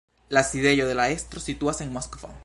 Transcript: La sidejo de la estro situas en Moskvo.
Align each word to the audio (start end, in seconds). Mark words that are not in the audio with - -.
La 0.29 0.41
sidejo 0.43 0.87
de 0.87 0.95
la 0.99 1.07
estro 1.15 1.43
situas 1.47 1.85
en 1.87 1.93
Moskvo. 1.99 2.33